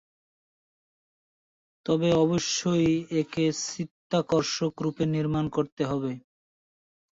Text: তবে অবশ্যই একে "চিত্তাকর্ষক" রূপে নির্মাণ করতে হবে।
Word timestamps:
তবে 1.85 2.09
অবশ্যই 2.23 2.89
একে 3.21 3.45
"চিত্তাকর্ষক" 3.65 4.73
রূপে 4.83 5.03
নির্মাণ 5.15 5.45
করতে 5.55 5.83
হবে। 5.85 6.11